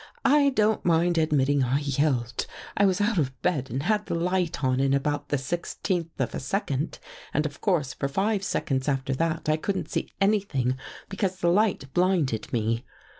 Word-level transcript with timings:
"I 0.41 0.49
don't 0.49 0.83
mind 0.83 1.19
admitting 1.19 1.61
I 1.63 1.77
yelled. 1.77 2.47
I 2.75 2.85
was 2.87 2.99
out 2.99 3.19
of 3.19 3.39
bed 3.43 3.69
and 3.69 3.83
had 3.83 4.07
the 4.07 4.15
light 4.15 4.63
on 4.63 4.79
in 4.79 4.95
about 4.95 5.29
the 5.29 5.37
sixteenth 5.37 6.19
of 6.19 6.33
a 6.33 6.39
second 6.39 6.97
and 7.35 7.45
of 7.45 7.61
course 7.61 7.93
for 7.93 8.07
five 8.07 8.43
seconds 8.43 8.87
after 8.89 9.13
that 9.13 9.47
I 9.47 9.57
couldn't 9.57 9.91
see 9.91 10.11
anything 10.19 10.75
because 11.07 11.35
the 11.35 11.51
light 11.51 11.93
blinded 11.93 12.51
me. 12.51 12.83